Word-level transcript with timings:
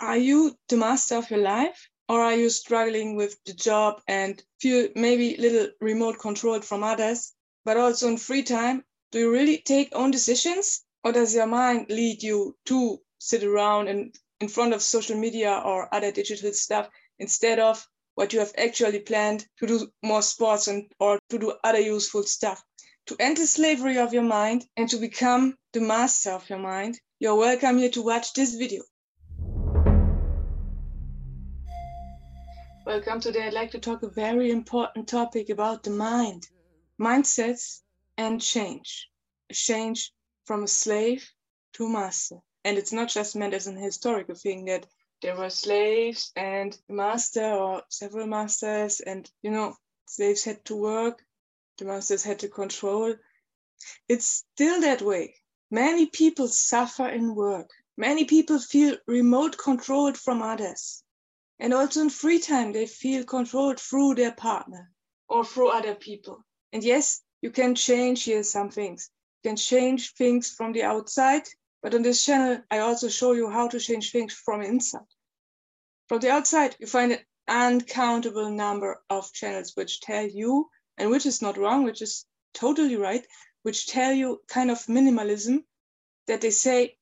are 0.00 0.16
you 0.16 0.56
the 0.68 0.76
master 0.76 1.16
of 1.16 1.30
your 1.30 1.40
life? 1.40 1.88
Or 2.08 2.20
are 2.22 2.34
you 2.34 2.50
struggling 2.50 3.16
with 3.16 3.36
the 3.44 3.52
job 3.52 4.00
and 4.08 4.42
feel 4.60 4.88
maybe 4.96 5.36
little 5.36 5.68
remote 5.80 6.18
controlled 6.18 6.64
from 6.64 6.82
others? 6.82 7.32
But 7.64 7.76
also 7.76 8.08
in 8.08 8.16
free 8.16 8.42
time, 8.42 8.82
do 9.12 9.18
you 9.18 9.30
really 9.30 9.58
take 9.58 9.90
own 9.92 10.10
decisions? 10.10 10.82
Or 11.04 11.12
does 11.12 11.34
your 11.34 11.46
mind 11.46 11.86
lead 11.88 12.22
you 12.22 12.56
to 12.66 13.00
sit 13.18 13.44
around 13.44 13.88
and 13.88 14.14
in 14.40 14.48
front 14.48 14.72
of 14.72 14.82
social 14.82 15.16
media 15.16 15.62
or 15.64 15.94
other 15.94 16.10
digital 16.10 16.52
stuff 16.52 16.88
instead 17.18 17.58
of 17.58 17.86
what 18.14 18.32
you 18.32 18.38
have 18.38 18.52
actually 18.56 19.00
planned 19.00 19.46
to 19.58 19.66
do 19.66 19.88
more 20.02 20.22
sports 20.22 20.66
and 20.66 20.90
or 20.98 21.18
to 21.28 21.38
do 21.38 21.52
other 21.62 21.80
useful 21.80 22.22
stuff 22.22 22.62
to 23.06 23.16
end 23.20 23.36
the 23.36 23.46
slavery 23.46 23.98
of 23.98 24.12
your 24.12 24.22
mind 24.22 24.64
and 24.76 24.88
to 24.88 24.96
become 24.96 25.54
the 25.72 25.80
master 25.80 26.30
of 26.30 26.48
your 26.48 26.58
mind 26.58 26.98
you're 27.18 27.36
welcome 27.36 27.78
here 27.78 27.90
to 27.90 28.02
watch 28.02 28.32
this 28.32 28.54
video 28.54 28.82
welcome 32.90 33.20
today. 33.20 33.46
I'd 33.46 33.52
like 33.52 33.70
to 33.70 33.78
talk 33.78 34.02
a 34.02 34.10
very 34.10 34.50
important 34.50 35.06
topic 35.06 35.48
about 35.48 35.84
the 35.84 35.90
mind 35.90 36.48
mindsets 37.00 37.82
and 38.18 38.42
change. 38.42 39.08
Change 39.52 40.12
from 40.44 40.64
a 40.64 40.66
slave 40.66 41.24
to 41.74 41.88
master. 41.88 42.38
And 42.64 42.76
it's 42.76 42.92
not 42.92 43.08
just 43.08 43.36
meant 43.36 43.54
as 43.54 43.68
an 43.68 43.76
historical 43.76 44.34
thing 44.34 44.64
that 44.64 44.86
there 45.22 45.36
were 45.36 45.50
slaves 45.50 46.32
and 46.34 46.76
master 46.88 47.44
or 47.44 47.82
several 47.90 48.26
masters 48.26 48.98
and 48.98 49.30
you 49.40 49.52
know 49.52 49.76
slaves 50.06 50.42
had 50.42 50.64
to 50.64 50.74
work 50.74 51.24
the 51.78 51.84
masters 51.84 52.24
had 52.24 52.40
to 52.40 52.48
control. 52.48 53.14
It's 54.08 54.26
still 54.26 54.80
that 54.80 55.00
way. 55.00 55.36
Many 55.70 56.06
people 56.06 56.48
suffer 56.48 57.06
in 57.06 57.36
work. 57.36 57.70
Many 57.96 58.24
people 58.24 58.58
feel 58.58 58.96
remote 59.06 59.56
controlled 59.58 60.18
from 60.18 60.42
others 60.42 61.04
and 61.60 61.72
also 61.72 62.00
in 62.00 62.10
free 62.10 62.40
time 62.40 62.72
they 62.72 62.86
feel 62.86 63.22
controlled 63.24 63.78
through 63.78 64.14
their 64.16 64.32
partner 64.32 64.90
or 65.28 65.44
through 65.44 65.68
other 65.68 65.94
people 65.94 66.44
and 66.72 66.82
yes 66.82 67.22
you 67.42 67.50
can 67.50 67.74
change 67.74 68.24
here 68.24 68.42
some 68.42 68.70
things 68.70 69.10
you 69.44 69.50
can 69.50 69.56
change 69.56 70.14
things 70.14 70.50
from 70.50 70.72
the 70.72 70.82
outside 70.82 71.44
but 71.82 71.94
on 71.94 72.02
this 72.02 72.24
channel, 72.24 72.62
I 72.70 72.80
also 72.80 73.08
show 73.08 73.32
you 73.32 73.48
how 73.48 73.68
to 73.68 73.80
change 73.80 74.12
things 74.12 74.34
from 74.34 74.60
inside. 74.60 75.06
From 76.08 76.20
the 76.20 76.30
outside, 76.30 76.76
you 76.78 76.86
find 76.86 77.12
an 77.12 77.24
uncountable 77.48 78.50
number 78.50 79.02
of 79.08 79.32
channels 79.32 79.74
which 79.76 80.00
tell 80.00 80.26
you, 80.26 80.68
and 80.98 81.10
which 81.10 81.24
is 81.24 81.40
not 81.40 81.56
wrong, 81.56 81.84
which 81.84 82.02
is 82.02 82.26
totally 82.52 82.96
right, 82.96 83.26
which 83.62 83.86
tell 83.86 84.12
you 84.12 84.42
kind 84.46 84.70
of 84.70 84.78
minimalism 84.86 85.64
that 86.26 86.42
they 86.42 86.50
say 86.50 86.98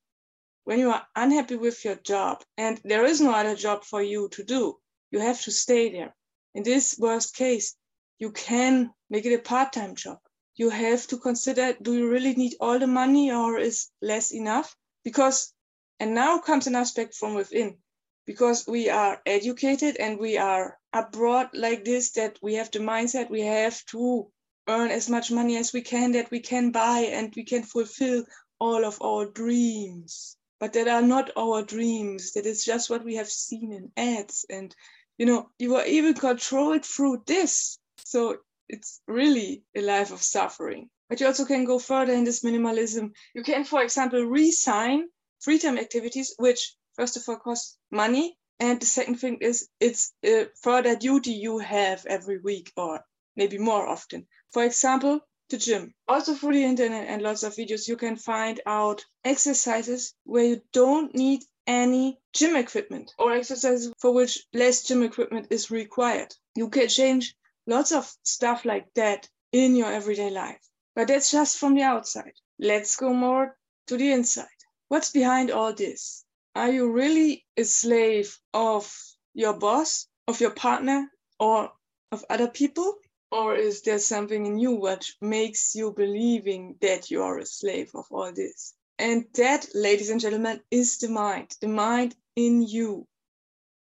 when 0.68 0.78
you 0.78 0.90
are 0.90 1.06
unhappy 1.16 1.56
with 1.56 1.84
your 1.84 1.96
job 1.96 2.44
and 2.56 2.80
there 2.84 3.04
is 3.04 3.20
no 3.20 3.32
other 3.32 3.56
job 3.56 3.84
for 3.84 4.02
you 4.02 4.28
to 4.36 4.44
do, 4.44 4.62
you 5.10 5.18
have 5.18 5.40
to 5.42 5.50
stay 5.50 5.90
there. 5.90 6.14
In 6.54 6.62
this 6.62 6.96
worst 6.98 7.34
case, 7.34 7.74
you 8.18 8.30
can 8.32 8.90
make 9.10 9.24
it 9.26 9.34
a 9.34 9.48
part 9.50 9.72
time 9.72 9.94
job 9.94 10.18
you 10.58 10.70
have 10.70 11.06
to 11.06 11.16
consider 11.16 11.72
do 11.80 11.94
you 11.94 12.10
really 12.10 12.34
need 12.34 12.56
all 12.60 12.78
the 12.78 12.86
money 12.86 13.30
or 13.30 13.58
is 13.58 13.90
less 14.02 14.32
enough? 14.32 14.74
Because, 15.04 15.54
and 16.00 16.14
now 16.14 16.38
comes 16.38 16.66
an 16.66 16.74
aspect 16.74 17.14
from 17.14 17.34
within, 17.34 17.78
because 18.26 18.66
we 18.66 18.90
are 18.90 19.22
educated 19.24 19.96
and 19.98 20.18
we 20.18 20.36
are 20.36 20.76
abroad 20.92 21.50
like 21.54 21.84
this, 21.84 22.10
that 22.12 22.38
we 22.42 22.54
have 22.54 22.72
the 22.72 22.80
mindset 22.80 23.30
we 23.30 23.42
have 23.42 23.84
to 23.86 24.30
earn 24.68 24.90
as 24.90 25.08
much 25.08 25.30
money 25.30 25.56
as 25.56 25.72
we 25.72 25.80
can, 25.80 26.12
that 26.12 26.30
we 26.32 26.40
can 26.40 26.72
buy 26.72 27.08
and 27.12 27.32
we 27.36 27.44
can 27.44 27.62
fulfill 27.62 28.24
all 28.58 28.84
of 28.84 29.00
our 29.00 29.26
dreams. 29.26 30.36
But 30.60 30.72
that 30.72 30.88
are 30.88 31.02
not 31.02 31.30
our 31.36 31.62
dreams, 31.62 32.32
that 32.32 32.46
is 32.46 32.64
just 32.64 32.90
what 32.90 33.04
we 33.04 33.14
have 33.16 33.28
seen 33.28 33.72
in 33.72 33.92
ads. 33.96 34.44
And, 34.50 34.74
you 35.16 35.26
know, 35.26 35.50
you 35.58 35.76
are 35.76 35.86
even 35.86 36.14
controlled 36.14 36.84
through 36.84 37.22
this. 37.26 37.78
So 38.04 38.38
it's 38.68 39.00
really 39.06 39.62
a 39.76 39.82
life 39.82 40.12
of 40.12 40.22
suffering. 40.22 40.90
But 41.08 41.20
you 41.20 41.26
also 41.26 41.44
can 41.44 41.64
go 41.64 41.78
further 41.78 42.12
in 42.12 42.24
this 42.24 42.42
minimalism. 42.42 43.12
You 43.34 43.42
can, 43.42 43.64
for 43.64 43.82
example, 43.82 44.22
resign 44.22 45.08
free 45.40 45.58
time 45.58 45.78
activities, 45.78 46.34
which 46.38 46.74
first 46.94 47.16
of 47.16 47.22
all 47.28 47.36
cost 47.36 47.78
money. 47.90 48.36
And 48.60 48.80
the 48.80 48.86
second 48.86 49.16
thing 49.16 49.38
is 49.40 49.68
it's 49.78 50.12
a 50.24 50.48
further 50.62 50.96
duty 50.96 51.32
you 51.32 51.58
have 51.58 52.04
every 52.06 52.38
week 52.38 52.72
or 52.76 53.04
maybe 53.36 53.56
more 53.56 53.86
often. 53.86 54.26
For 54.52 54.64
example, 54.64 55.20
the 55.48 55.58
gym. 55.58 55.94
Also 56.06 56.34
through 56.34 56.54
the 56.54 56.64
internet 56.64 57.08
and 57.08 57.22
lots 57.22 57.42
of 57.42 57.54
videos, 57.54 57.88
you 57.88 57.96
can 57.96 58.16
find 58.16 58.60
out 58.66 59.04
exercises 59.24 60.14
where 60.24 60.44
you 60.44 60.62
don't 60.72 61.14
need 61.14 61.42
any 61.66 62.18
gym 62.32 62.56
equipment 62.56 63.12
or 63.18 63.32
exercises 63.32 63.92
for 63.98 64.12
which 64.12 64.46
less 64.52 64.82
gym 64.84 65.02
equipment 65.02 65.46
is 65.50 65.70
required. 65.70 66.34
You 66.54 66.68
can 66.68 66.88
change 66.88 67.34
lots 67.66 67.92
of 67.92 68.10
stuff 68.22 68.64
like 68.64 68.86
that 68.94 69.28
in 69.52 69.76
your 69.76 69.92
everyday 69.92 70.30
life. 70.30 70.60
But 70.94 71.08
that's 71.08 71.30
just 71.30 71.58
from 71.58 71.74
the 71.74 71.82
outside. 71.82 72.32
Let's 72.58 72.96
go 72.96 73.12
more 73.12 73.56
to 73.86 73.96
the 73.96 74.12
inside. 74.12 74.46
What's 74.88 75.10
behind 75.10 75.50
all 75.50 75.72
this? 75.72 76.24
Are 76.54 76.70
you 76.70 76.90
really 76.90 77.46
a 77.56 77.64
slave 77.64 78.36
of 78.52 78.92
your 79.34 79.52
boss, 79.52 80.08
of 80.26 80.40
your 80.40 80.50
partner, 80.50 81.08
or 81.38 81.70
of 82.10 82.24
other 82.28 82.48
people? 82.48 82.96
Or 83.30 83.54
is 83.54 83.82
there 83.82 83.98
something 83.98 84.46
in 84.46 84.58
you 84.58 84.72
which 84.72 85.16
makes 85.20 85.74
you 85.74 85.92
believing 85.92 86.76
that 86.80 87.10
you 87.10 87.22
are 87.22 87.38
a 87.38 87.46
slave 87.46 87.90
of 87.94 88.06
all 88.10 88.32
this? 88.32 88.74
And 88.98 89.26
that, 89.34 89.68
ladies 89.74 90.10
and 90.10 90.20
gentlemen, 90.20 90.62
is 90.70 90.98
the 90.98 91.08
mind, 91.08 91.56
the 91.60 91.68
mind 91.68 92.16
in 92.36 92.62
you, 92.62 93.06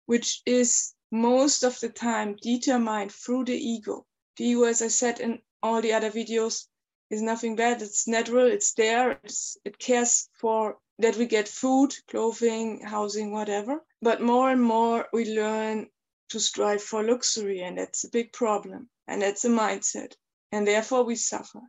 which 0.06 0.42
is 0.44 0.92
most 1.10 1.62
of 1.62 1.78
the 1.80 1.88
time 1.88 2.36
determined 2.42 3.12
through 3.12 3.44
the 3.44 3.56
ego. 3.56 4.04
The 4.36 4.44
ego, 4.44 4.64
as 4.64 4.82
I 4.82 4.88
said 4.88 5.20
in 5.20 5.40
all 5.62 5.80
the 5.80 5.94
other 5.94 6.10
videos, 6.10 6.66
is 7.10 7.22
nothing 7.22 7.56
bad. 7.56 7.80
It's 7.80 8.06
natural, 8.06 8.46
it's 8.46 8.74
there, 8.74 9.20
it's, 9.24 9.56
it 9.64 9.78
cares 9.78 10.28
for 10.34 10.78
that 10.98 11.16
we 11.16 11.26
get 11.26 11.48
food, 11.48 11.94
clothing, 12.08 12.80
housing, 12.80 13.32
whatever. 13.32 13.84
But 14.02 14.20
more 14.20 14.50
and 14.50 14.62
more 14.62 15.08
we 15.12 15.34
learn 15.34 15.88
to 16.30 16.40
strive 16.40 16.82
for 16.82 17.02
luxury, 17.02 17.62
and 17.62 17.78
that's 17.78 18.04
a 18.04 18.10
big 18.10 18.32
problem. 18.32 18.90
And 19.08 19.22
that's 19.22 19.44
a 19.44 19.48
mindset. 19.48 20.12
And 20.52 20.68
therefore 20.68 21.02
we 21.02 21.16
suffer. 21.16 21.60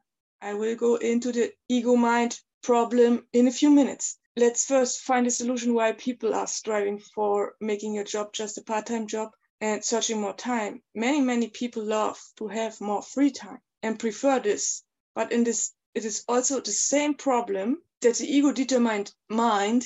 I 0.42 0.54
will 0.54 0.76
go 0.76 0.96
into 0.96 1.32
the 1.32 1.52
ego 1.68 1.96
mind 1.96 2.40
problem 2.62 3.26
in 3.34 3.48
a 3.48 3.52
few 3.52 3.72
minutes 3.72 4.20
let's 4.40 4.66
first 4.66 5.02
find 5.02 5.28
a 5.28 5.32
solution 5.32 5.74
why 5.74 5.92
people 5.92 6.34
are 6.34 6.48
striving 6.48 6.98
for 6.98 7.56
making 7.60 8.00
a 8.00 8.04
job 8.04 8.32
just 8.32 8.58
a 8.58 8.62
part-time 8.62 9.06
job 9.06 9.32
and 9.60 9.84
searching 9.84 10.22
more 10.22 10.34
time. 10.34 10.82
Many, 10.96 11.20
many 11.20 11.50
people 11.50 11.84
love 11.84 12.18
to 12.38 12.48
have 12.48 12.80
more 12.80 13.02
free 13.02 13.32
time 13.32 13.60
and 13.84 14.00
prefer 14.00 14.40
this. 14.40 14.84
But 15.14 15.32
in 15.34 15.44
this, 15.44 15.74
it 15.94 16.06
is 16.06 16.24
also 16.30 16.62
the 16.62 16.72
same 16.72 17.16
problem 17.16 17.82
that 18.02 18.16
the 18.16 18.34
ego 18.34 18.54
determined 18.54 19.14
mind 19.30 19.86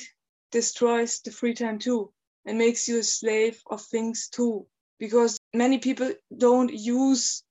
destroys 0.52 1.20
the 1.20 1.32
free 1.32 1.54
time 1.54 1.80
too 1.80 2.12
and 2.44 2.56
makes 2.56 2.86
you 2.86 2.98
a 2.98 3.02
slave 3.02 3.60
of 3.66 3.82
things 3.82 4.28
too. 4.28 4.66
Because 5.00 5.36
many 5.52 5.78
people 5.78 6.12
don't 6.36 6.72
use 6.72 7.42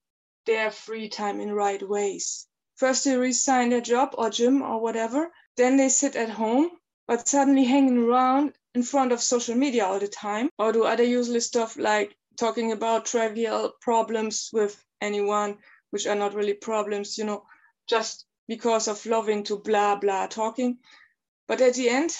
their 0.45 0.71
free 0.71 1.09
time 1.09 1.39
in 1.39 1.51
right 1.51 1.81
ways. 1.87 2.47
First, 2.75 3.05
they 3.05 3.15
resign 3.15 3.69
their 3.69 3.81
job 3.81 4.15
or 4.17 4.29
gym 4.29 4.61
or 4.61 4.79
whatever. 4.81 5.31
Then 5.57 5.77
they 5.77 5.89
sit 5.89 6.15
at 6.15 6.29
home 6.29 6.71
but 7.07 7.27
suddenly 7.27 7.65
hanging 7.65 7.97
around 7.97 8.53
in 8.73 8.83
front 8.83 9.11
of 9.11 9.21
social 9.21 9.55
media 9.55 9.85
all 9.85 9.99
the 9.99 10.07
time 10.07 10.49
or 10.57 10.71
do 10.71 10.83
other 10.83 11.03
useless 11.03 11.47
stuff 11.47 11.77
like 11.77 12.15
talking 12.37 12.71
about 12.71 13.05
trivial 13.05 13.73
problems 13.81 14.49
with 14.53 14.83
anyone 15.01 15.57
which 15.91 16.07
are 16.07 16.15
not 16.15 16.33
really 16.33 16.53
problems 16.53 17.17
you 17.17 17.23
know 17.25 17.45
just 17.87 18.25
because 18.47 18.87
of 18.87 19.05
loving 19.05 19.43
to 19.43 19.57
blah 19.57 19.95
blah 19.95 20.27
talking 20.27 20.77
but 21.47 21.61
at 21.61 21.73
the 21.75 21.89
end 21.89 22.15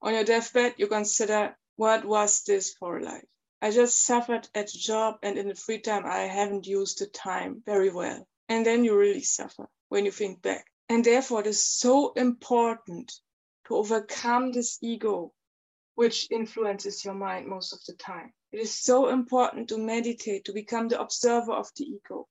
on 0.00 0.14
your 0.14 0.24
deathbed 0.24 0.74
you 0.78 0.86
consider 0.86 1.56
what 1.76 2.04
was 2.04 2.42
this 2.44 2.74
for 2.74 3.00
life 3.00 3.26
i 3.62 3.70
just 3.70 4.04
suffered 4.04 4.48
at 4.54 4.66
the 4.66 4.78
job 4.78 5.16
and 5.22 5.38
in 5.38 5.48
the 5.48 5.54
free 5.54 5.78
time 5.78 6.04
i 6.06 6.20
haven't 6.20 6.66
used 6.66 6.98
the 6.98 7.06
time 7.06 7.62
very 7.66 7.90
well 7.90 8.26
and 8.48 8.64
then 8.64 8.84
you 8.84 8.96
really 8.96 9.22
suffer 9.22 9.66
when 9.88 10.04
you 10.04 10.10
think 10.10 10.40
back 10.42 10.64
and 10.88 11.04
therefore 11.04 11.40
it 11.40 11.46
is 11.46 11.64
so 11.64 12.12
important 12.14 13.12
to 13.68 13.76
overcome 13.76 14.50
this 14.50 14.78
ego, 14.80 15.32
which 15.94 16.26
influences 16.30 17.04
your 17.04 17.14
mind 17.14 17.46
most 17.46 17.72
of 17.72 17.84
the 17.86 17.92
time. 17.92 18.32
It 18.50 18.60
is 18.60 18.74
so 18.74 19.08
important 19.08 19.68
to 19.68 19.78
meditate, 19.78 20.46
to 20.46 20.52
become 20.54 20.88
the 20.88 21.00
observer 21.00 21.52
of 21.52 21.68
the 21.76 21.84
ego, 21.84 22.26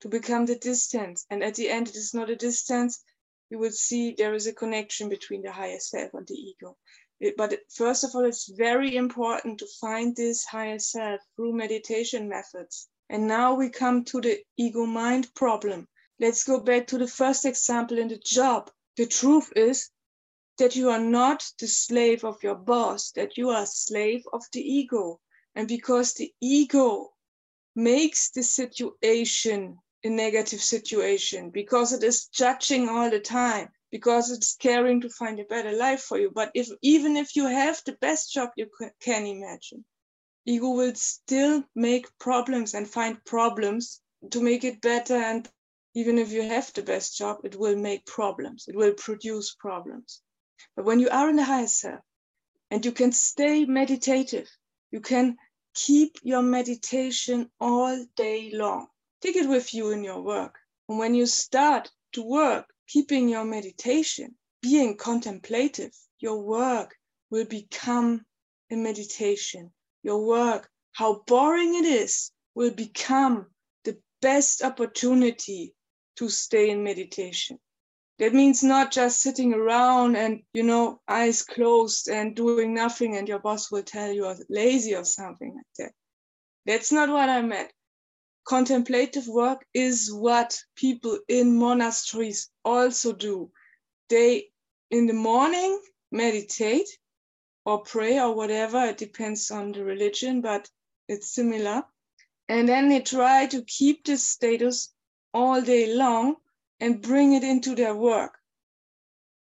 to 0.00 0.08
become 0.08 0.44
the 0.46 0.58
distance. 0.58 1.24
And 1.30 1.44
at 1.44 1.54
the 1.54 1.70
end, 1.70 1.88
it 1.88 1.94
is 1.94 2.14
not 2.14 2.30
a 2.30 2.36
distance. 2.36 3.04
You 3.52 3.58
will 3.58 3.70
see 3.70 4.12
there 4.12 4.32
is 4.32 4.46
a 4.46 4.54
connection 4.54 5.10
between 5.10 5.42
the 5.42 5.52
higher 5.52 5.78
self 5.78 6.14
and 6.14 6.26
the 6.26 6.32
ego. 6.32 6.78
It, 7.20 7.36
but 7.36 7.60
first 7.68 8.02
of 8.02 8.14
all, 8.14 8.24
it's 8.24 8.48
very 8.48 8.96
important 8.96 9.58
to 9.58 9.66
find 9.78 10.16
this 10.16 10.46
higher 10.46 10.78
self 10.78 11.20
through 11.36 11.52
meditation 11.52 12.30
methods. 12.30 12.88
And 13.10 13.26
now 13.26 13.52
we 13.52 13.68
come 13.68 14.04
to 14.04 14.22
the 14.22 14.42
ego 14.56 14.86
mind 14.86 15.34
problem. 15.34 15.86
Let's 16.18 16.44
go 16.44 16.60
back 16.60 16.86
to 16.86 16.96
the 16.96 17.06
first 17.06 17.44
example 17.44 17.98
in 17.98 18.08
the 18.08 18.16
job. 18.24 18.70
The 18.96 19.04
truth 19.04 19.52
is 19.54 19.90
that 20.56 20.74
you 20.74 20.88
are 20.88 21.04
not 21.04 21.44
the 21.58 21.68
slave 21.68 22.24
of 22.24 22.42
your 22.42 22.54
boss, 22.54 23.10
that 23.10 23.36
you 23.36 23.50
are 23.50 23.64
a 23.64 23.66
slave 23.66 24.24
of 24.32 24.46
the 24.54 24.62
ego. 24.62 25.20
And 25.54 25.68
because 25.68 26.14
the 26.14 26.32
ego 26.40 27.12
makes 27.74 28.30
the 28.30 28.44
situation 28.44 29.78
a 30.04 30.10
negative 30.10 30.60
situation, 30.60 31.50
because 31.50 31.92
it 31.92 32.02
is 32.02 32.26
judging 32.26 32.88
all 32.88 33.10
the 33.10 33.20
time, 33.20 33.68
because 33.90 34.30
it's 34.30 34.56
caring 34.56 35.00
to 35.02 35.08
find 35.08 35.38
a 35.38 35.44
better 35.44 35.72
life 35.72 36.02
for 36.02 36.18
you. 36.18 36.30
But 36.34 36.50
if 36.54 36.68
even 36.82 37.16
if 37.16 37.36
you 37.36 37.46
have 37.46 37.80
the 37.84 37.92
best 38.00 38.32
job 38.32 38.50
you 38.56 38.66
can 39.00 39.26
imagine, 39.26 39.84
ego 40.44 40.70
will 40.70 40.94
still 40.94 41.64
make 41.74 42.06
problems 42.18 42.74
and 42.74 42.88
find 42.88 43.24
problems 43.24 44.00
to 44.30 44.40
make 44.40 44.64
it 44.64 44.80
better. 44.80 45.14
And 45.14 45.48
even 45.94 46.18
if 46.18 46.32
you 46.32 46.42
have 46.42 46.72
the 46.72 46.82
best 46.82 47.16
job, 47.16 47.38
it 47.44 47.54
will 47.58 47.76
make 47.76 48.06
problems. 48.06 48.64
It 48.66 48.76
will 48.76 48.94
produce 48.94 49.54
problems. 49.54 50.22
But 50.74 50.84
when 50.84 51.00
you 51.00 51.10
are 51.10 51.28
in 51.28 51.36
the 51.36 51.44
higher 51.44 51.66
self 51.66 52.00
and 52.70 52.84
you 52.84 52.92
can 52.92 53.12
stay 53.12 53.66
meditative, 53.66 54.48
you 54.90 55.00
can 55.00 55.36
keep 55.74 56.16
your 56.22 56.42
meditation 56.42 57.50
all 57.60 58.04
day 58.16 58.50
long. 58.54 58.86
Take 59.22 59.36
it 59.36 59.48
with 59.48 59.72
you 59.72 59.92
in 59.92 60.02
your 60.02 60.20
work. 60.20 60.58
And 60.88 60.98
when 60.98 61.14
you 61.14 61.26
start 61.26 61.88
to 62.14 62.22
work, 62.22 62.66
keeping 62.88 63.28
your 63.28 63.44
meditation, 63.44 64.34
being 64.60 64.96
contemplative, 64.96 65.92
your 66.18 66.42
work 66.42 66.96
will 67.30 67.44
become 67.44 68.22
a 68.70 68.76
meditation. 68.76 69.70
Your 70.02 70.26
work, 70.26 70.68
how 70.92 71.22
boring 71.26 71.76
it 71.76 71.84
is, 71.84 72.32
will 72.56 72.72
become 72.72 73.46
the 73.84 73.96
best 74.20 74.62
opportunity 74.62 75.72
to 76.16 76.28
stay 76.28 76.70
in 76.70 76.82
meditation. 76.82 77.58
That 78.18 78.34
means 78.34 78.62
not 78.62 78.90
just 78.90 79.20
sitting 79.20 79.54
around 79.54 80.16
and, 80.16 80.42
you 80.52 80.64
know, 80.64 81.00
eyes 81.08 81.42
closed 81.42 82.08
and 82.08 82.34
doing 82.34 82.74
nothing, 82.74 83.16
and 83.16 83.28
your 83.28 83.38
boss 83.38 83.70
will 83.70 83.82
tell 83.82 84.08
you 84.08 84.24
you're 84.24 84.36
lazy 84.50 84.94
or 84.96 85.04
something 85.04 85.54
like 85.54 85.66
that. 85.78 85.92
That's 86.66 86.92
not 86.92 87.08
what 87.08 87.28
I 87.28 87.42
meant 87.42 87.72
contemplative 88.44 89.26
work 89.28 89.64
is 89.72 90.12
what 90.12 90.60
people 90.76 91.18
in 91.28 91.56
monasteries 91.56 92.50
also 92.64 93.12
do. 93.12 93.50
They, 94.08 94.50
in 94.90 95.06
the 95.06 95.14
morning, 95.14 95.80
meditate 96.10 96.88
or 97.64 97.82
pray 97.82 98.18
or 98.18 98.34
whatever, 98.34 98.84
it 98.86 98.98
depends 98.98 99.50
on 99.50 99.72
the 99.72 99.84
religion, 99.84 100.40
but 100.40 100.68
it's 101.08 101.34
similar. 101.34 101.84
And 102.48 102.68
then 102.68 102.88
they 102.88 103.00
try 103.00 103.46
to 103.46 103.62
keep 103.62 104.04
this 104.04 104.26
status 104.26 104.92
all 105.32 105.62
day 105.62 105.94
long 105.94 106.36
and 106.80 107.00
bring 107.00 107.34
it 107.34 107.44
into 107.44 107.74
their 107.74 107.94
work 107.94 108.36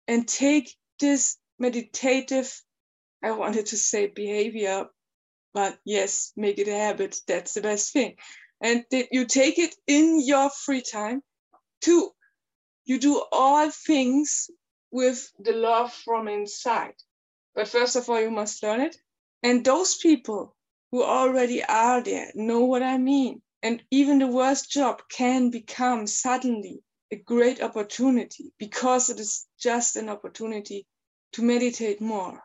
and 0.08 0.28
take 0.28 0.76
this 1.00 1.38
meditative, 1.60 2.62
I 3.24 3.32
wanted 3.32 3.68
to 3.68 3.78
say 3.78 4.08
behavior, 4.08 4.88
but 5.54 5.78
yes, 5.86 6.34
make 6.36 6.58
it 6.58 6.68
a 6.68 6.78
habit. 6.78 7.18
That's 7.28 7.54
the 7.54 7.62
best 7.62 7.94
thing 7.94 8.16
and 8.62 8.84
that 8.92 9.08
you 9.12 9.26
take 9.26 9.60
it 9.60 9.76
in 9.88 10.20
your 10.20 10.50
free 10.50 10.82
time 10.82 11.22
to 11.82 12.12
you 12.86 13.00
do 13.00 13.24
all 13.32 13.70
things 13.70 14.50
with 14.92 15.32
the 15.40 15.52
love 15.52 15.94
from 15.94 16.28
inside. 16.28 16.96
But 17.54 17.68
first 17.68 17.96
of 17.96 18.10
all 18.10 18.22
you 18.22 18.32
must 18.32 18.64
learn 18.64 18.82
it. 18.82 18.98
And 19.44 19.64
those 19.64 19.98
people 19.98 20.56
who 20.92 21.04
already 21.04 21.64
are 21.64 22.02
there 22.02 22.32
know 22.34 22.64
what 22.66 22.82
i 22.82 22.98
mean. 22.98 23.42
And 23.62 23.84
even 23.92 24.20
the 24.20 24.28
worst 24.28 24.72
job 24.72 25.02
can 25.10 25.50
become 25.50 26.08
suddenly 26.08 26.82
a 27.12 27.18
great 27.18 27.62
opportunity 27.62 28.54
because 28.58 29.10
it 29.10 29.20
is 29.20 29.46
just 29.60 29.96
an 29.96 30.10
opportunity 30.10 30.86
to 31.34 31.42
meditate 31.42 32.00
more. 32.00 32.42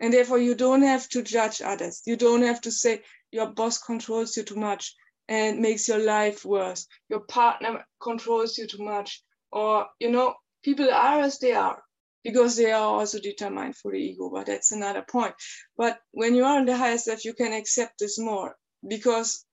And 0.00 0.12
therefore 0.12 0.38
you 0.38 0.54
don't 0.54 0.82
have 0.82 1.08
to 1.10 1.22
judge 1.22 1.62
others. 1.62 2.02
You 2.04 2.16
don't 2.16 2.42
have 2.42 2.60
to 2.62 2.70
say 2.70 3.02
your 3.30 3.46
boss 3.46 3.78
controls 3.78 4.36
you 4.36 4.42
too 4.42 4.56
much 4.56 4.94
and 5.28 5.60
makes 5.60 5.88
your 5.88 5.98
life 5.98 6.44
worse. 6.44 6.86
Your 7.08 7.20
partner 7.20 7.84
controls 8.00 8.58
you 8.58 8.66
too 8.66 8.82
much, 8.84 9.22
or 9.50 9.86
you 9.98 10.10
know, 10.10 10.34
people 10.62 10.90
are 10.90 11.20
as 11.20 11.38
they 11.38 11.52
are 11.52 11.82
because 12.22 12.56
they 12.56 12.72
are 12.72 12.98
also 12.98 13.18
determined 13.18 13.76
for 13.76 13.92
the 13.92 13.98
ego, 13.98 14.30
but 14.30 14.46
that's 14.46 14.72
another 14.72 15.02
point. 15.02 15.34
But 15.76 16.00
when 16.12 16.34
you 16.34 16.44
are 16.44 16.58
in 16.58 16.64
the 16.64 16.76
higher 16.76 16.98
self, 16.98 17.24
you 17.24 17.34
can 17.34 17.52
accept 17.52 17.98
this 17.98 18.18
more 18.18 18.56
because 18.86 19.44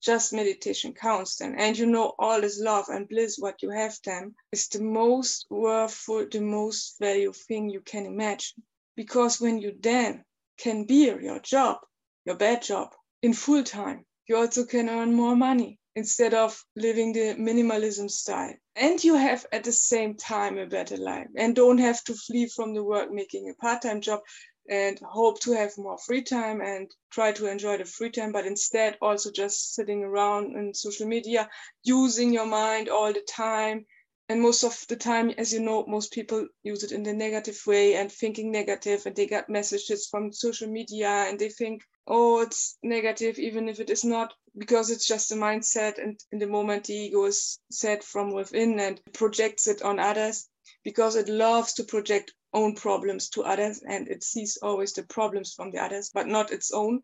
just 0.00 0.32
meditation 0.32 0.94
counts 0.94 1.36
then. 1.36 1.56
And 1.58 1.76
you 1.76 1.86
know, 1.86 2.14
all 2.18 2.40
this 2.40 2.58
love 2.58 2.88
and 2.88 3.08
bliss, 3.08 3.36
what 3.38 3.62
you 3.62 3.70
have 3.70 3.98
then, 4.04 4.34
is 4.52 4.68
the 4.68 4.82
most 4.82 5.46
worthful, 5.50 6.26
the 6.30 6.40
most 6.40 6.96
value 7.00 7.32
thing 7.32 7.68
you 7.68 7.80
can 7.80 8.06
imagine. 8.06 8.62
Because 8.96 9.40
when 9.40 9.58
you 9.58 9.76
then 9.78 10.24
can 10.58 10.84
be 10.84 11.06
your 11.06 11.40
job, 11.40 11.78
your 12.24 12.36
bad 12.36 12.62
job, 12.62 12.94
in 13.22 13.34
full 13.34 13.64
time, 13.64 14.04
you 14.30 14.36
also 14.36 14.64
can 14.64 14.88
earn 14.88 15.12
more 15.12 15.34
money 15.34 15.76
instead 15.96 16.34
of 16.34 16.64
living 16.76 17.12
the 17.12 17.34
minimalism 17.34 18.08
style. 18.08 18.54
And 18.76 19.02
you 19.02 19.16
have 19.16 19.44
at 19.50 19.64
the 19.64 19.72
same 19.72 20.14
time 20.14 20.56
a 20.56 20.66
better 20.66 20.96
life 20.96 21.26
and 21.36 21.56
don't 21.56 21.78
have 21.78 22.04
to 22.04 22.14
flee 22.14 22.46
from 22.46 22.72
the 22.72 22.84
work 22.84 23.10
making 23.10 23.50
a 23.50 23.54
part 23.60 23.82
time 23.82 24.00
job 24.00 24.20
and 24.68 25.00
hope 25.00 25.40
to 25.40 25.52
have 25.54 25.72
more 25.76 25.98
free 25.98 26.22
time 26.22 26.60
and 26.60 26.88
try 27.10 27.32
to 27.32 27.50
enjoy 27.50 27.78
the 27.78 27.84
free 27.84 28.10
time, 28.10 28.30
but 28.30 28.46
instead 28.46 28.96
also 29.02 29.32
just 29.32 29.74
sitting 29.74 30.04
around 30.04 30.54
in 30.56 30.74
social 30.74 31.08
media, 31.08 31.50
using 31.82 32.32
your 32.32 32.46
mind 32.46 32.88
all 32.88 33.12
the 33.12 33.24
time. 33.28 33.84
And 34.30 34.40
most 34.40 34.62
of 34.62 34.86
the 34.86 34.94
time, 34.94 35.30
as 35.38 35.52
you 35.52 35.58
know, 35.58 35.84
most 35.86 36.12
people 36.12 36.46
use 36.62 36.84
it 36.84 36.92
in 36.92 37.02
the 37.02 37.12
negative 37.12 37.60
way 37.66 37.96
and 37.96 38.12
thinking 38.12 38.52
negative, 38.52 39.04
and 39.04 39.16
they 39.16 39.26
get 39.26 39.48
messages 39.48 40.06
from 40.06 40.32
social 40.32 40.68
media 40.68 41.08
and 41.08 41.36
they 41.36 41.48
think 41.48 41.82
oh, 42.06 42.40
it's 42.40 42.78
negative, 42.80 43.40
even 43.40 43.68
if 43.68 43.80
it 43.80 43.90
is 43.90 44.04
not, 44.04 44.32
because 44.56 44.88
it's 44.88 45.04
just 45.04 45.32
a 45.32 45.34
mindset. 45.34 45.98
And 46.00 46.16
in 46.30 46.38
the 46.38 46.46
moment, 46.46 46.84
the 46.84 46.94
ego 46.94 47.24
is 47.24 47.58
set 47.72 48.04
from 48.04 48.32
within 48.32 48.78
and 48.78 49.00
projects 49.12 49.66
it 49.66 49.82
on 49.82 49.98
others 49.98 50.48
because 50.84 51.16
it 51.16 51.28
loves 51.28 51.72
to 51.74 51.82
project 51.82 52.32
own 52.52 52.76
problems 52.76 53.30
to 53.30 53.42
others 53.42 53.82
and 53.84 54.06
it 54.06 54.22
sees 54.22 54.58
always 54.62 54.92
the 54.92 55.02
problems 55.02 55.54
from 55.54 55.72
the 55.72 55.82
others, 55.82 56.12
but 56.14 56.28
not 56.28 56.52
its 56.52 56.70
own. 56.70 57.02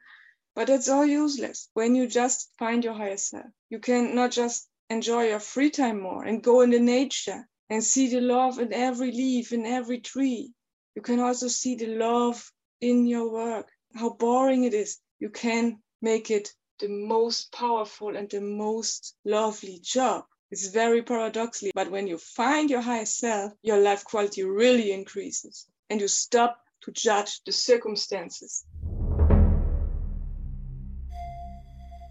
But 0.55 0.70
it's 0.70 0.88
all 0.88 1.05
useless 1.05 1.70
when 1.75 1.96
you 1.96 2.06
just 2.06 2.52
find 2.56 2.84
your 2.84 2.94
higher 2.94 3.17
self. 3.17 3.46
You 3.69 3.81
can 3.81 4.14
not 4.14 4.31
just 4.31 4.69
enjoy 4.90 5.28
your 5.28 5.40
free 5.40 5.70
time 5.70 6.00
more 6.00 6.24
and 6.24 6.42
go 6.42 6.60
in 6.60 6.70
the 6.70 6.80
nature 6.80 7.46
and 7.70 7.82
see 7.82 8.08
the 8.08 8.20
love 8.20 8.58
in 8.58 8.72
every 8.72 9.10
leaf, 9.12 9.52
in 9.52 9.66
every 9.66 10.00
tree. 10.00 10.52
You 10.94 11.02
can 11.02 11.20
also 11.20 11.48
see 11.48 11.74
the 11.74 11.86
love 11.86 12.52
in 12.80 13.06
your 13.06 13.30
work 13.30 13.70
how 13.96 14.10
boring 14.10 14.64
it 14.64 14.74
is, 14.74 15.00
you 15.18 15.30
can 15.30 15.82
make 16.02 16.30
it 16.30 16.52
the 16.80 16.88
most 16.88 17.50
powerful 17.52 18.16
and 18.16 18.28
the 18.31 18.40
most 18.40 19.16
lovely 19.24 19.78
job. 19.82 20.24
It's 20.50 20.69
very 20.69 21.02
paradoxically, 21.02 21.72
but 21.74 21.90
when 21.90 22.06
you 22.06 22.19
find 22.19 22.70
your 22.70 22.82
higher 22.82 23.06
self, 23.06 23.52
your 23.62 23.78
life 23.78 24.05
quality 24.05 24.44
really 24.44 24.93
increases 24.93 25.66
and 25.88 26.00
you 26.00 26.08
stop 26.08 26.60
to 26.82 26.93
judge 26.93 27.40
the 27.44 27.52
circumstances. 27.52 28.64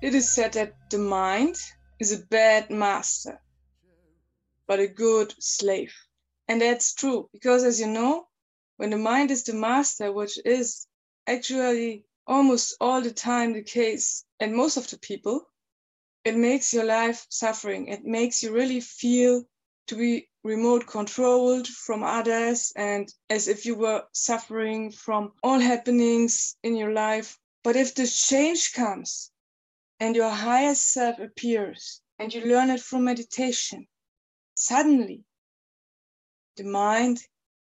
It 0.01 0.15
is 0.15 0.29
said 0.29 0.53
that 0.53 0.74
the 0.89 0.98
mind 0.98 1.55
is 2.00 2.12
a 2.12 2.25
bad 2.25 2.70
master, 2.70 3.40
but 4.68 4.80
a 4.80 4.88
good 4.88 5.34
slave. 5.40 5.94
And 6.48 6.62
that's 6.62 6.94
true 6.94 7.30
because, 7.32 7.64
as 7.64 7.80
you 7.80 7.88
know, 7.88 8.28
when 8.78 8.90
the 8.90 8.98
mind 8.98 9.32
is 9.32 9.44
the 9.44 9.54
master, 9.54 10.12
which 10.12 10.38
is 10.46 10.88
actually 11.28 12.06
almost 12.28 12.75
all 12.82 13.02
the 13.02 13.12
time 13.12 13.54
the 13.54 13.64
case, 13.64 14.25
and 14.40 14.54
most 14.54 14.78
of 14.78 14.90
the 14.90 14.98
people, 15.00 15.48
it 16.25 16.36
makes 16.36 16.74
your 16.74 16.86
life 16.86 17.25
suffering. 17.30 17.88
It 17.88 18.04
makes 18.04 18.44
you 18.44 18.52
really 18.52 18.82
feel 18.82 19.44
to 19.88 19.96
be 19.96 20.28
remote 20.44 20.88
controlled 20.88 21.68
from 21.68 22.04
others 22.04 22.74
and 22.75 23.08
as 23.30 23.48
if 23.48 23.66
you 23.66 23.75
were 23.75 24.04
suffering 24.12 24.92
from 24.92 25.34
all 25.44 25.60
happenings 25.60 26.58
in 26.64 26.75
your 26.75 26.92
life. 26.92 27.38
But 27.64 27.75
if 27.75 27.96
the 27.96 28.08
change 28.08 28.74
comes 28.74 29.32
and 30.00 30.16
your 30.16 30.30
higher 30.30 30.75
self 30.75 31.20
appears 31.20 32.02
and 32.20 32.34
you 32.34 32.42
learn 32.46 32.70
it 32.70 32.82
from 32.82 33.06
meditation, 33.06 33.88
suddenly 34.56 35.24
the 36.58 36.64
mind 36.64 37.22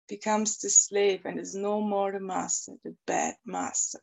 becomes 0.09 0.59
the 0.59 0.71
slave 0.71 1.25
and 1.25 1.39
is 1.39 1.55
no 1.55 1.81
more 1.81 2.13
the 2.13 2.21
master, 2.21 2.73
the 2.85 2.95
bad 3.07 3.35
master. 3.45 4.01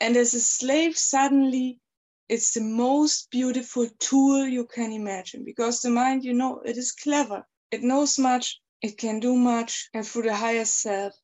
And 0.00 0.16
as 0.16 0.34
a 0.34 0.40
slave, 0.40 0.98
suddenly 0.98 1.80
it's 2.28 2.54
the 2.54 2.60
most 2.60 3.30
beautiful 3.30 3.88
tool 3.98 4.46
you 4.46 4.66
can 4.66 4.92
imagine 4.92 5.44
because 5.44 5.80
the 5.80 5.90
mind, 5.90 6.24
you 6.24 6.34
know, 6.34 6.60
it 6.64 6.76
is 6.76 6.92
clever. 6.92 7.46
It 7.70 7.82
knows 7.82 8.18
much, 8.18 8.60
it 8.80 8.98
can 8.98 9.20
do 9.20 9.36
much, 9.36 9.88
and 9.94 10.06
through 10.06 10.22
the 10.22 10.34
higher 10.34 10.64
self, 10.64 11.14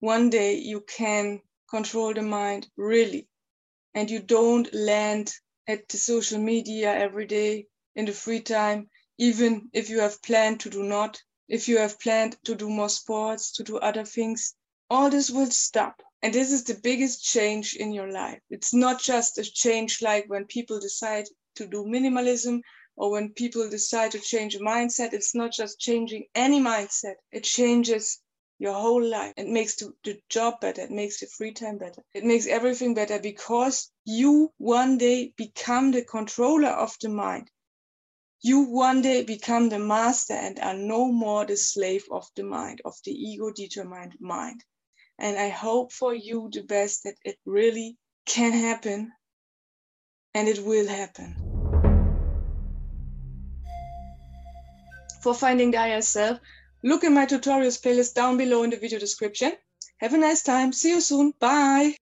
one 0.00 0.30
day 0.30 0.56
you 0.56 0.80
can 0.80 1.40
control 1.70 2.12
the 2.14 2.22
mind 2.22 2.68
really. 2.76 3.28
And 3.96 4.08
you 4.08 4.20
don't 4.20 4.72
land 4.72 5.34
at 5.66 5.88
the 5.88 5.98
social 5.98 6.38
media 6.38 6.94
every 6.94 7.26
day 7.26 7.66
in 7.96 8.04
the 8.04 8.12
free 8.12 8.40
time, 8.40 8.88
even 9.18 9.70
if 9.72 9.90
you 9.90 9.98
have 9.98 10.22
planned 10.22 10.60
to 10.60 10.70
do 10.70 10.84
not 10.84 11.20
if 11.48 11.68
you 11.68 11.78
have 11.78 12.00
planned 12.00 12.36
to 12.44 12.56
do 12.56 12.68
more 12.68 12.88
sports, 12.88 13.52
to 13.52 13.62
do 13.62 13.78
other 13.78 14.04
things, 14.04 14.54
all 14.90 15.10
this 15.10 15.30
will 15.30 15.50
stop. 15.50 16.02
And 16.22 16.34
this 16.34 16.50
is 16.50 16.64
the 16.64 16.74
biggest 16.74 17.22
change 17.22 17.76
in 17.76 17.92
your 17.92 18.10
life. 18.10 18.40
It's 18.50 18.74
not 18.74 19.00
just 19.00 19.38
a 19.38 19.44
change 19.44 20.02
like 20.02 20.28
when 20.28 20.46
people 20.46 20.80
decide 20.80 21.26
to 21.54 21.66
do 21.66 21.84
minimalism 21.84 22.62
or 22.96 23.12
when 23.12 23.32
people 23.32 23.68
decide 23.70 24.10
to 24.12 24.18
change 24.18 24.56
a 24.56 24.58
mindset. 24.58 25.12
It's 25.12 25.34
not 25.34 25.52
just 25.52 25.78
changing 25.78 26.26
any 26.34 26.60
mindset, 26.60 27.14
it 27.30 27.44
changes 27.44 28.20
your 28.58 28.74
whole 28.74 29.02
life. 29.04 29.34
It 29.36 29.48
makes 29.48 29.76
the, 29.76 29.92
the 30.04 30.20
job 30.28 30.60
better. 30.60 30.82
It 30.82 30.90
makes 30.90 31.20
the 31.20 31.26
free 31.26 31.52
time 31.52 31.78
better. 31.78 32.02
It 32.14 32.24
makes 32.24 32.46
everything 32.46 32.94
better 32.94 33.18
because 33.18 33.90
you 34.04 34.52
one 34.58 34.98
day 34.98 35.32
become 35.36 35.90
the 35.90 36.04
controller 36.04 36.68
of 36.70 36.96
the 37.00 37.08
mind. 37.08 37.50
You 38.42 38.60
one 38.70 39.02
day 39.02 39.24
become 39.24 39.68
the 39.68 39.78
master 39.78 40.34
and 40.34 40.58
are 40.60 40.74
no 40.74 41.10
more 41.12 41.44
the 41.46 41.56
slave 41.56 42.04
of 42.10 42.26
the 42.36 42.44
mind, 42.44 42.80
of 42.84 42.94
the 43.04 43.12
ego 43.12 43.50
determined 43.50 44.14
mind. 44.20 44.64
And 45.18 45.38
I 45.38 45.48
hope 45.48 45.92
for 45.92 46.14
you 46.14 46.50
the 46.52 46.62
best 46.62 47.04
that 47.04 47.16
it 47.24 47.38
really 47.44 47.96
can 48.26 48.52
happen 48.52 49.12
and 50.34 50.48
it 50.48 50.60
will 50.64 50.86
happen. 50.86 51.36
For 55.22 55.34
finding 55.34 55.72
the 55.72 56.00
self, 56.02 56.38
look 56.86 57.02
in 57.04 57.12
my 57.12 57.26
tutorials 57.26 57.82
playlist 57.82 58.14
down 58.14 58.38
below 58.38 58.62
in 58.62 58.70
the 58.70 58.76
video 58.76 58.98
description. 58.98 59.52
Have 59.98 60.14
a 60.14 60.18
nice 60.18 60.42
time. 60.42 60.72
See 60.72 60.90
you 60.90 61.00
soon. 61.00 61.32
Bye. 61.40 61.96